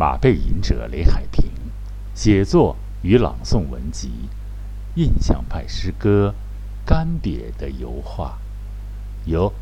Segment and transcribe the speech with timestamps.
[0.00, 1.44] 马背吟者雷海平，
[2.14, 4.30] 写作与朗诵文集，
[4.94, 6.34] 印象派诗歌
[6.88, 8.38] 《干瘪的油画》，
[9.30, 9.52] 由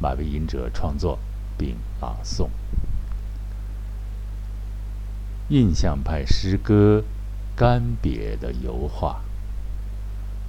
[0.00, 1.18] 马背吟者创作
[1.56, 2.48] 并朗诵。
[5.48, 7.02] 印象派诗歌
[7.58, 9.20] 《干瘪的油画》，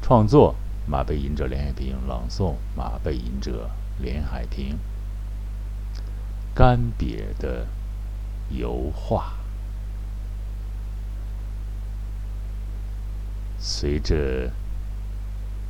[0.05, 0.53] 创作
[0.85, 4.77] 马背吟者连海平，朗诵马背吟者连海平。
[6.53, 7.65] 干瘪的
[8.51, 9.38] 油画。
[13.61, 14.51] 随着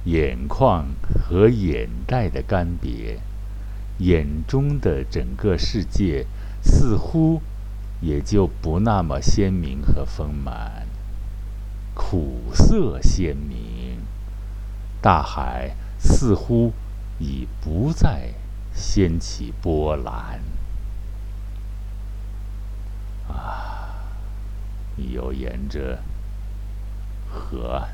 [0.06, 3.18] 眼眶和眼袋的干瘪，
[3.98, 6.28] 眼中的整个世界
[6.62, 7.42] 似乎
[8.00, 10.88] 也就不那么鲜明和丰满，
[11.96, 13.98] 苦涩鲜明。
[15.02, 16.74] 大海似乎
[17.18, 18.34] 已不再
[18.74, 20.40] 掀起波澜。
[23.28, 23.90] 啊，
[24.96, 26.00] 你又沿着。
[27.32, 27.90] 河岸，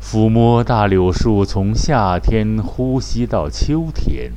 [0.00, 4.32] 抚摸大柳树从夏天呼吸到秋天，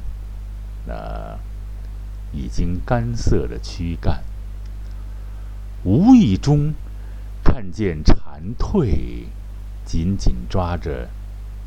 [0.88, 1.38] 那
[2.32, 4.24] 已经干涩的躯干，
[5.84, 6.74] 无意中
[7.44, 9.26] 看见蝉蜕
[9.84, 11.09] 紧紧抓着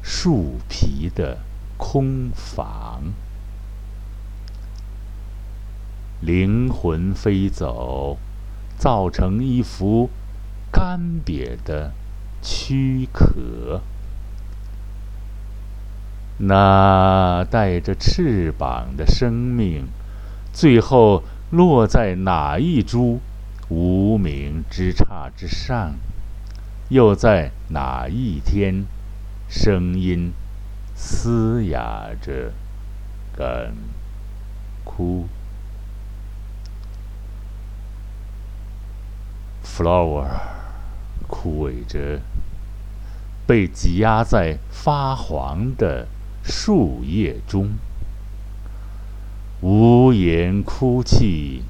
[0.02, 1.38] 树皮的
[1.76, 3.02] 空房，
[6.20, 8.18] 灵魂飞走，
[8.78, 10.10] 造成一幅。
[10.70, 11.92] 干瘪的
[12.42, 13.80] 躯壳，
[16.38, 19.88] 那带着翅膀的生命，
[20.52, 23.20] 最后落在哪一株
[23.68, 25.94] 无名之杈之上？
[26.90, 28.86] 又在哪一天，
[29.48, 30.32] 声音
[30.94, 32.52] 嘶哑着
[33.36, 33.74] 干
[34.84, 35.26] 枯
[39.64, 40.57] ？Flower。
[41.28, 42.20] 枯萎着，
[43.46, 46.08] 被挤压在发黄的
[46.42, 47.74] 树叶中，
[49.60, 51.62] 无言哭泣，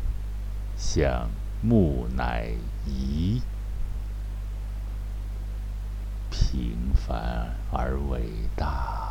[0.77, 1.29] 像
[1.61, 2.53] 木乃
[2.87, 3.43] 伊，
[6.31, 8.23] 平凡而伟
[8.57, 9.07] 大。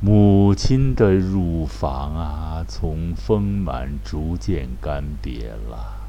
[0.00, 6.05] 母亲的乳房啊，从丰满逐渐干瘪了。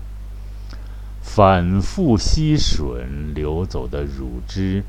[1.29, 4.83] 反复吸吮流走的乳汁，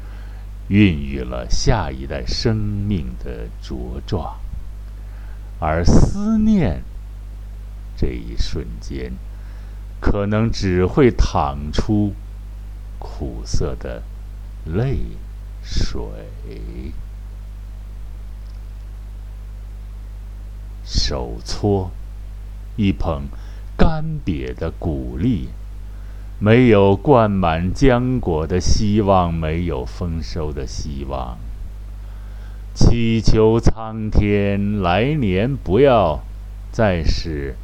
[0.69, 4.39] 孕育了下一代生命的茁壮。
[5.61, 6.83] 而思念，
[7.97, 9.13] 这一瞬间，
[10.01, 12.15] 可能只会淌出
[12.99, 14.03] 苦涩的
[14.65, 15.01] 泪
[15.63, 16.01] 水。
[20.83, 21.91] 手搓
[22.77, 23.25] 一捧
[23.77, 25.51] 干瘪的谷粒。
[26.41, 31.37] 没有灌满浆果的希望，没有丰收的希望。
[32.73, 36.21] 祈求苍天来年不要
[36.71, 37.57] 再使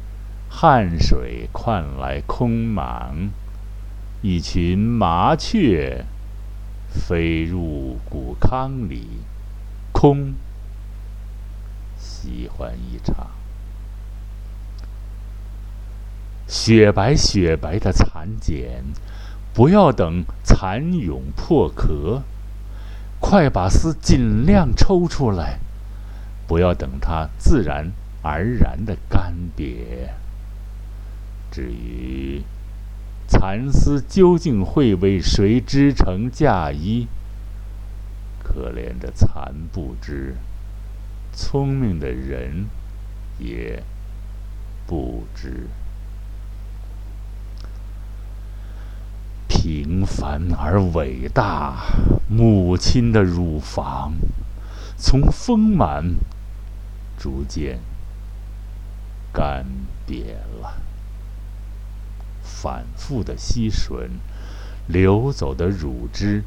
[0.49, 3.29] 汗水换来空茫，
[4.21, 6.03] 一群麻雀
[6.89, 9.07] 飞入谷糠里，
[9.93, 10.33] 空
[11.97, 13.27] 喜欢一场。
[16.47, 18.83] 雪白雪白的蚕茧，
[19.53, 22.21] 不要等蚕蛹破壳，
[23.19, 25.59] 快把丝尽量抽出来，
[26.47, 27.91] 不要等它自然
[28.21, 30.09] 而然的干瘪。
[31.51, 32.43] 至于
[33.27, 37.07] 蚕丝究竟会为谁织成嫁衣，
[38.43, 40.35] 可怜的蚕不知，
[41.33, 42.67] 聪明的人
[43.39, 43.81] 也
[44.85, 45.67] 不知。
[49.65, 51.87] 平凡而伟大，
[52.29, 54.13] 母亲的乳房
[54.95, 56.17] 从丰满
[57.17, 57.79] 逐渐
[59.33, 59.65] 干
[60.07, 60.79] 瘪了。
[62.43, 64.07] 反复的吸吮
[64.85, 66.43] 流走的乳汁，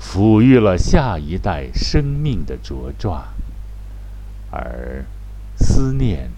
[0.00, 3.24] 抚育了下一代生命的茁壮。
[4.52, 5.04] 而
[5.56, 6.30] 思念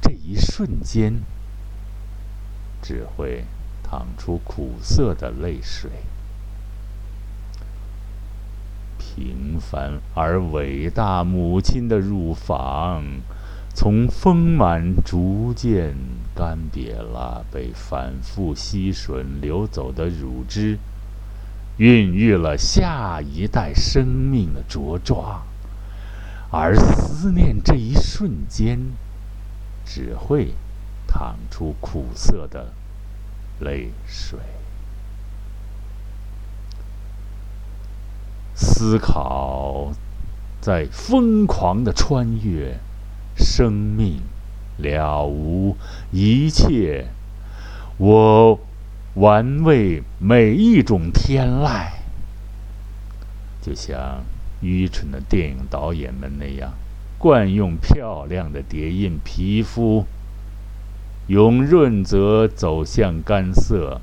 [0.00, 1.20] 这一瞬间，
[2.80, 3.44] 只会。
[3.90, 5.90] 淌出苦涩的泪水。
[8.98, 13.02] 平凡而伟大母亲的乳房，
[13.74, 15.96] 从丰满逐渐
[16.36, 20.78] 干瘪了，被反复吸吮流走的乳汁，
[21.78, 25.42] 孕育了下一代生命的茁壮。
[26.52, 28.78] 而思念这一瞬间，
[29.84, 30.54] 只会
[31.08, 32.72] 淌出苦涩的
[33.60, 34.38] 泪水。
[38.54, 39.92] 思考，
[40.60, 42.78] 在疯狂的穿越，
[43.36, 44.20] 生命
[44.78, 45.76] 了无
[46.10, 47.06] 一切。
[47.96, 48.58] 我
[49.14, 51.90] 玩味每一种天籁，
[53.62, 54.22] 就像
[54.60, 56.72] 愚蠢的电影导演们那样，
[57.18, 60.06] 惯用漂亮的叠印皮肤，
[61.30, 64.00] 由润泽走向干涩，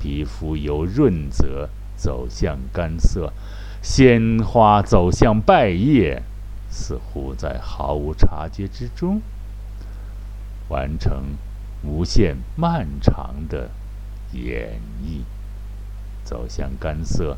[0.00, 3.34] 皮肤由润泽走向干涩。
[3.82, 6.22] 鲜花走向败叶，
[6.70, 9.20] 似乎在毫无察觉之中
[10.70, 11.22] 完成
[11.84, 13.68] 无限漫长的
[14.32, 15.20] 演绎。
[16.24, 17.36] 走向干涩，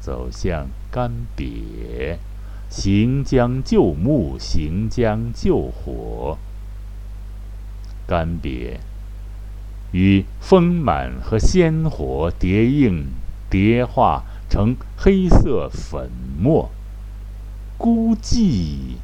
[0.00, 2.16] 走向干瘪，
[2.70, 6.38] 行将就木，行将就火。
[8.06, 8.78] 干瘪
[9.92, 13.06] 与丰满和鲜活叠映
[13.50, 14.24] 叠化。
[14.46, 16.08] 成黑色粉
[16.38, 16.70] 末，
[17.76, 18.98] 孤寂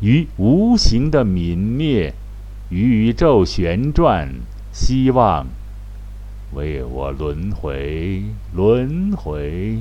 [0.00, 2.14] 与无形的泯灭，
[2.68, 4.28] 宇宙旋转，
[4.70, 5.46] 希望
[6.54, 8.22] 为我轮回
[8.54, 9.78] 轮回。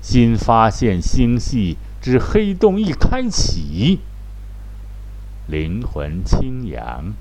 [0.00, 3.98] 新发现星系之黑洞一开启，
[5.46, 7.12] 灵魂轻扬，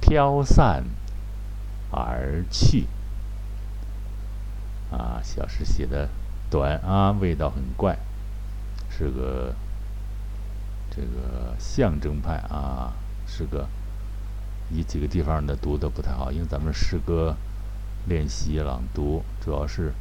[0.00, 0.84] 飘散
[1.90, 2.86] 而去。
[4.90, 6.08] 啊，小诗写的。
[6.50, 7.98] 短啊，味道很怪，
[8.88, 9.54] 是个
[10.90, 12.94] 这个象征派啊，
[13.26, 13.68] 是个
[14.70, 17.36] 你几个地方的读的不太好，因为咱们诗歌
[18.06, 19.92] 练习朗读主要是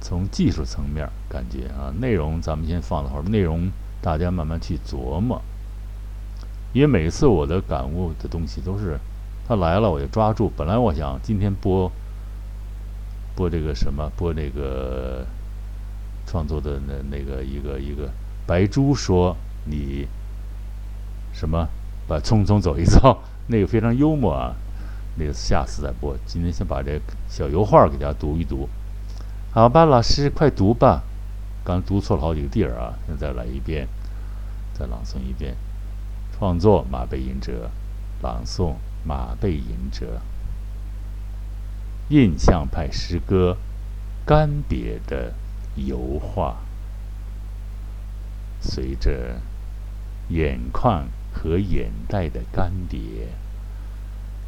[0.00, 3.70] 从技术层面感觉啊，内容咱们先放在后面，内容
[4.02, 5.40] 大家慢慢去琢磨。
[6.72, 8.98] 因为每次我的感悟的东西都是
[9.46, 11.90] 他来了我就抓住，本来我想今天播
[13.34, 15.24] 播这个什么，播那个。
[16.28, 18.10] 创作的那那个一个一个
[18.48, 20.08] 白猪说你
[21.32, 21.68] 什么
[22.08, 23.16] 把匆匆走一遭
[23.46, 24.52] 那个非常幽默啊，
[25.14, 26.16] 那个下次再播。
[26.26, 28.68] 今天先把这小油画给大家读一读，
[29.52, 31.04] 好吧，老师快读吧。
[31.62, 33.86] 刚读错了好几个地儿啊，现在来一遍，
[34.74, 35.56] 再朗诵一遍。
[36.36, 37.70] 创作马背吟者，
[38.20, 38.74] 朗诵
[39.06, 40.20] 马背吟者。
[42.08, 43.56] 印象派诗歌，
[44.26, 45.34] 干瘪的。
[45.76, 46.56] 油画，
[48.62, 49.42] 随着
[50.30, 53.26] 眼眶和眼袋的干瘪，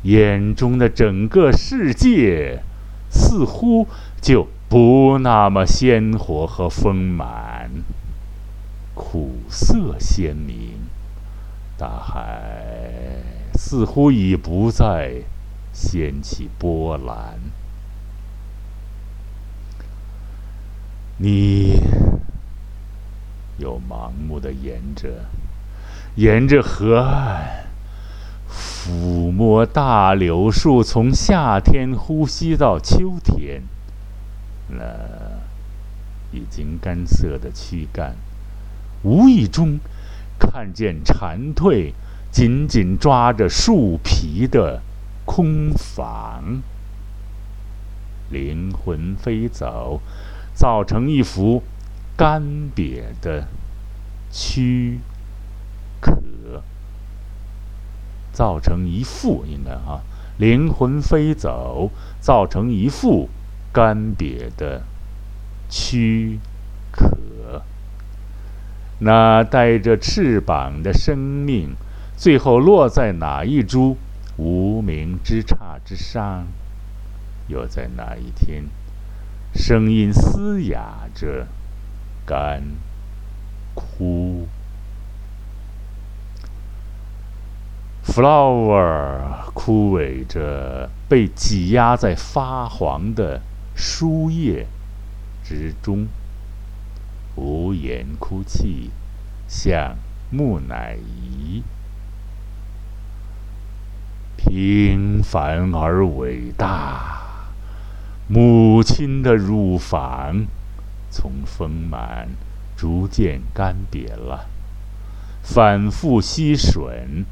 [0.05, 2.63] 眼中的整个世界
[3.11, 3.87] 似乎
[4.23, 7.71] 就不那么鲜活和丰满，
[8.95, 10.89] 苦涩鲜明，
[11.77, 13.21] 大海
[13.69, 15.25] 似乎已不再
[15.75, 17.39] 掀起波澜。
[21.19, 21.79] 你
[23.59, 25.27] 又盲目的沿着
[26.15, 27.67] 沿着河岸，
[28.51, 33.65] 抚摸大柳树从夏天呼吸到秋天，
[34.71, 34.83] 那
[36.33, 38.17] 已经干涩的躯干，
[39.03, 39.79] 无意中
[40.39, 41.93] 看见蝉蜕
[42.31, 44.83] 紧紧抓着树皮的
[45.25, 46.63] 空房，
[48.31, 50.01] 灵魂飞走。
[50.55, 51.63] 造成一幅
[52.17, 52.43] 干
[52.75, 53.47] 瘪的
[54.29, 54.99] 躯
[56.01, 56.65] 壳，
[58.33, 60.01] 造成一副应该哈
[60.37, 63.29] 灵魂飞走，造成一副
[63.73, 64.83] 干瘪的
[65.69, 66.41] 躯
[66.91, 67.63] 壳。
[68.99, 71.77] 那带着翅膀的生命，
[72.19, 73.97] 最后落在哪一株
[74.39, 76.49] 无名之杈之上？
[77.47, 78.65] 又在哪一天？
[79.55, 81.47] 声音嘶哑着，
[82.27, 82.61] 干
[83.73, 84.49] 枯。
[88.05, 89.21] Flower
[89.55, 93.41] 枯萎着，被挤压在发黄的
[93.77, 94.67] 书页
[95.45, 96.09] 之中，
[97.37, 98.91] 无言哭泣，
[99.47, 99.97] 像
[100.31, 101.63] 木乃伊。
[104.49, 107.19] 平凡而伟大。
[108.29, 110.47] 母亲的乳房
[111.11, 112.29] 从丰满
[112.77, 114.47] 逐渐干瘪了，
[115.43, 117.25] 反复吸吮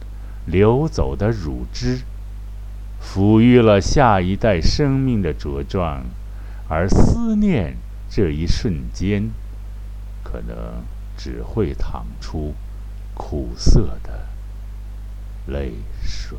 [0.44, 2.02] 流走的乳汁，
[3.02, 6.04] 抚育了下一代生命的茁壮，
[6.68, 7.76] 而思念
[8.10, 9.30] 这一瞬间，
[10.22, 10.84] 可能
[11.16, 12.54] 只会淌出
[13.14, 14.26] 苦涩的
[15.46, 16.38] 泪水。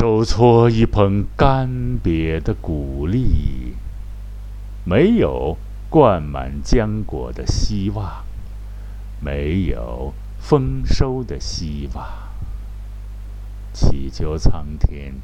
[0.00, 1.68] 手搓一捧干
[2.04, 3.74] 瘪的谷粒，
[4.84, 5.56] 没有
[5.90, 8.22] 灌满浆果的希望，
[9.20, 12.06] 没有丰收的希望。
[13.72, 15.14] 祈求苍天，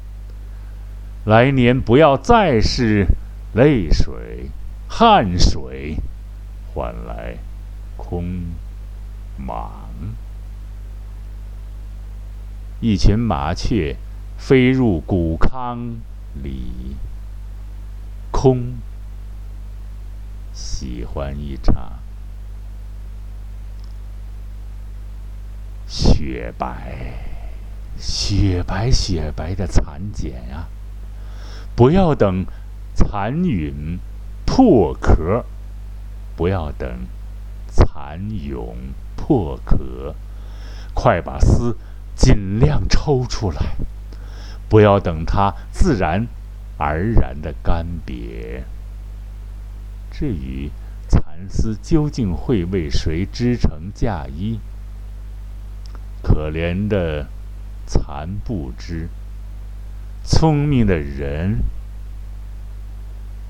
[1.23, 3.07] 来年不要再是
[3.53, 4.49] 泪水、
[4.89, 5.95] 汗水
[6.73, 7.37] 换来
[7.95, 8.25] 空
[9.37, 9.87] 忙。
[12.81, 13.95] 一群麻雀。
[14.37, 15.99] 飞入谷糠
[16.43, 16.95] 里，
[18.31, 18.75] 空。
[20.53, 21.99] 喜欢一场
[25.85, 26.95] 雪白、
[27.97, 30.69] 雪白、雪白的蚕茧啊！
[31.75, 32.45] 不要等
[32.95, 33.99] 蚕蛹
[34.45, 35.43] 破壳，
[36.37, 37.05] 不要等
[37.67, 38.75] 蚕蛹
[39.17, 40.15] 破壳，
[40.93, 41.77] 快把丝
[42.15, 43.75] 尽量抽出来。
[44.67, 46.27] 不要等它自然
[46.77, 48.63] 而然的干瘪。
[50.11, 50.69] 至于
[51.07, 54.59] 蚕丝究竟会为谁织成嫁衣，
[56.23, 57.27] 可怜的
[57.85, 59.09] 蚕不知，
[60.23, 61.59] 聪明的人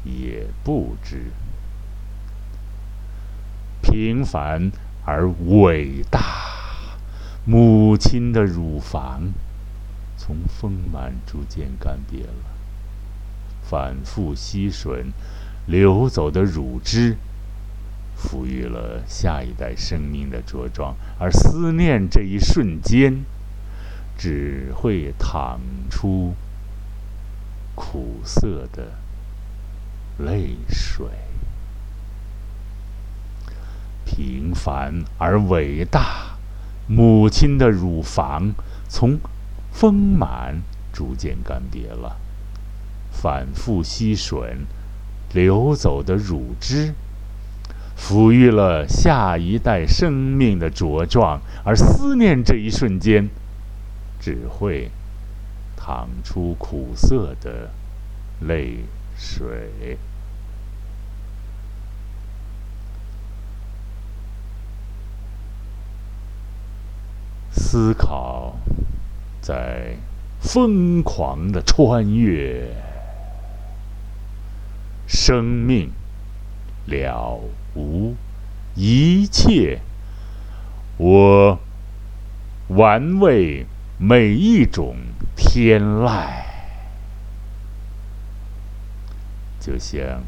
[0.03, 1.31] 也不知。
[3.81, 4.71] 平凡
[5.05, 6.19] 而伟大，
[7.45, 9.31] 母亲的乳房。
[10.17, 12.55] 从丰满逐渐干瘪了，
[13.61, 15.11] 反复吸吮
[15.67, 17.17] 流走的乳汁，
[18.17, 20.95] 抚育了下一代生命的茁壮。
[21.19, 23.23] 而思念这一瞬间，
[24.17, 26.33] 只会淌出
[27.75, 28.93] 苦涩的
[30.17, 31.05] 泪水。
[34.05, 36.37] 平凡而伟大，
[36.87, 38.53] 母亲的乳房
[38.87, 39.19] 从。
[39.75, 40.61] 丰满
[40.93, 42.15] 逐渐干瘪了，
[43.11, 44.55] 反复吸吮
[45.33, 46.93] 流走的乳汁，
[47.99, 51.41] 抚育了下一代生命的茁壮。
[51.65, 53.29] 而思念这一瞬间，
[54.21, 54.89] 只会
[55.75, 57.69] 淌出苦涩的
[58.47, 58.85] 泪
[59.17, 59.97] 水。
[67.51, 68.34] 思考。
[69.45, 69.97] 在
[70.39, 72.67] 疯狂的穿越，
[75.05, 75.91] 生命
[76.87, 77.39] 了
[77.75, 78.15] 无
[78.73, 79.81] 一切，
[80.97, 81.59] 我
[82.69, 83.67] 玩味
[83.99, 84.95] 每一种
[85.35, 86.25] 天籁，
[89.59, 90.23] 就像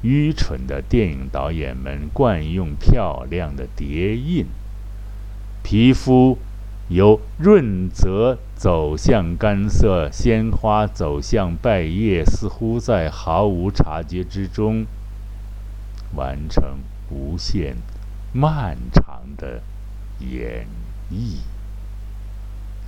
[0.00, 4.46] 愚蠢的电影导演们惯用漂亮的叠印，
[5.62, 6.38] 皮肤。
[6.88, 14.86] 由润泽走向干涩，鲜花走向败叶，似乎在毫无察觉之中
[16.14, 16.78] 完成
[17.10, 17.76] 无限
[18.32, 19.60] 漫长的
[20.18, 20.66] 演
[21.12, 21.40] 绎。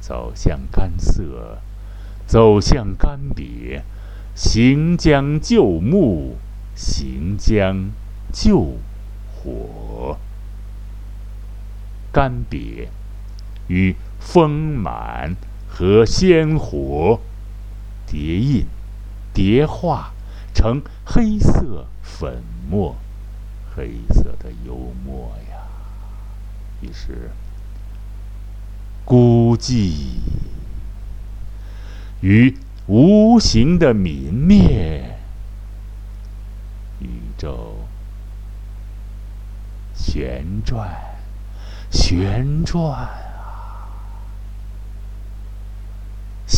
[0.00, 1.58] 走向干涩，
[2.26, 3.82] 走向干瘪，
[4.34, 6.38] 行将就木，
[6.74, 7.90] 行将
[8.32, 8.78] 就
[9.34, 10.16] 火，
[12.10, 12.88] 干瘪。
[13.68, 15.34] 与丰满
[15.78, 17.20] 和鲜活
[18.06, 18.64] 叠印、
[19.34, 20.14] 叠化
[20.54, 22.96] 成黑色粉末，
[23.74, 25.58] 黑色的幽默呀。
[26.80, 27.30] 于是，
[29.04, 30.14] 孤寂
[32.22, 32.56] 与
[32.86, 35.18] 无形的泯灭，
[37.00, 37.76] 宇宙
[39.94, 40.88] 旋转，
[41.90, 43.25] 旋转。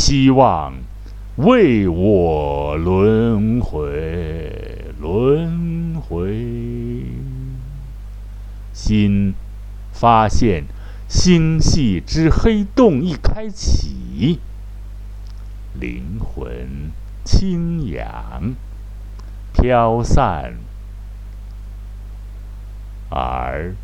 [0.00, 0.75] 希望
[1.38, 7.05] 为我轮回，轮回。
[8.73, 9.35] 心
[9.93, 10.67] 发现
[11.09, 14.38] 星系之黑洞一开启，
[15.75, 16.93] 灵魂
[17.25, 18.55] 轻扬
[19.52, 20.55] 飘散
[23.11, 23.75] 而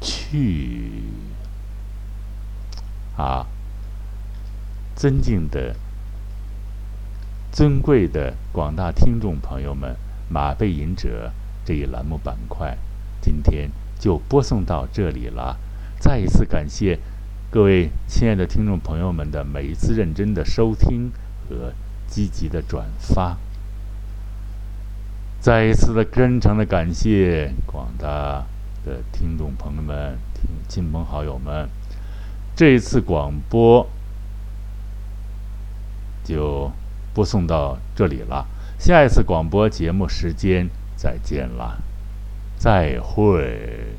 [0.00, 1.02] 去
[3.16, 3.48] 啊。
[4.96, 5.74] 尊敬的、
[7.52, 9.92] 尊贵的广大听众朋友们，
[10.28, 11.32] 《马背吟者》
[11.66, 12.78] 这一栏目板块，
[13.20, 15.58] 今天就播送到这里了。
[15.98, 16.98] 再一次感谢
[17.50, 21.10] 各位亲爱的听众朋友们的每一次认真的收听
[21.48, 21.72] 和
[22.06, 23.36] 积极的转发。
[25.40, 28.44] 再一次的真诚的感谢广大
[28.84, 30.16] 的听众朋友们、
[30.68, 31.68] 亲朋好友们，
[32.54, 33.86] 这一次广播。
[36.24, 36.72] 就
[37.12, 38.46] 播送到这里了。
[38.78, 41.78] 下一次广播节目时间再见了，
[42.58, 43.94] 再会。